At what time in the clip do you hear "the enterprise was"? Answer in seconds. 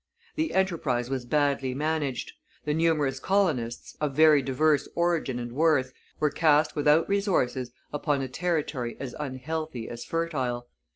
0.35-1.27